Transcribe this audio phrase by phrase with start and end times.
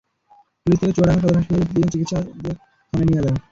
[0.61, 2.53] Police তাঁকে চুয়াডাঙ্গা সদর হাসপাতালে নিয়ে চিকিৎসা দিয়ে
[2.93, 3.37] থানায় নিয়ে যায়।